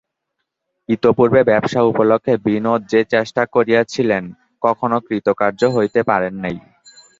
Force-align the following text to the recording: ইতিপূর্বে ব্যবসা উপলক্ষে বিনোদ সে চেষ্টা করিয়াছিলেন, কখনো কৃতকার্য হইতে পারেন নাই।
ইতিপূর্বে 0.89 1.41
ব্যবসা 1.43 1.79
উপলক্ষে 1.83 2.33
বিনোদ 2.45 2.81
সে 2.91 2.99
চেষ্টা 3.13 3.43
করিয়াছিলেন, 3.53 4.23
কখনো 4.61 4.97
কৃতকার্য 5.07 5.61
হইতে 5.75 5.99
পারেন 6.09 6.33
নাই। 6.43 6.55